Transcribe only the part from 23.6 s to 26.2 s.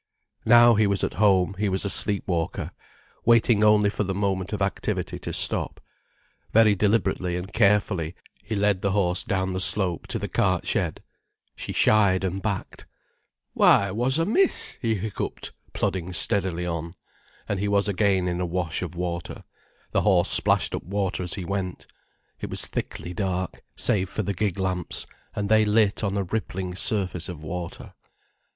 save for the gig lamps, and they lit on